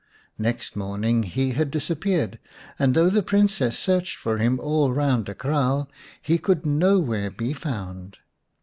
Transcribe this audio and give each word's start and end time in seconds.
Next 0.39 0.75
morning 0.75 1.21
he 1.21 1.51
had 1.51 1.69
disappeared, 1.69 2.39
and 2.79 2.95
though 2.95 3.11
the 3.11 3.21
Princess 3.21 3.77
searched 3.77 4.15
for 4.15 4.39
him 4.39 4.59
all 4.59 4.91
round 4.91 5.27
the 5.27 5.35
kraal 5.35 5.91
he 6.19 6.39
could 6.39 6.65
nowhere 6.65 7.29
be 7.29 7.53
found. 7.53 8.17